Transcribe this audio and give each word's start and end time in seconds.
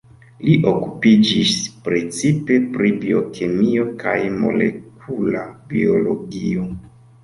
Li 0.45 0.53
okupiĝis 0.69 1.51
precipe 1.89 2.59
pri 2.79 2.93
biokemio 3.05 3.89
kaj 4.03 4.19
molekula 4.43 5.49
biologio. 5.73 6.71